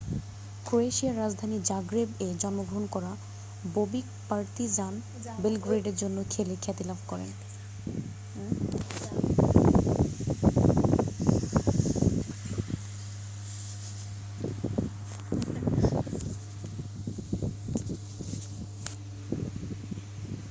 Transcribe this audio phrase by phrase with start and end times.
[0.65, 3.11] ক্রোয়েশিয়ার রাজধানী জাগ্রেব-এ জন্মগ্রহণ করা
[3.65, 4.93] বোবিক পার্তিজান
[5.39, 7.29] বেলগ্রেডের জন্য খেলে খ্যাতিলাভ করেন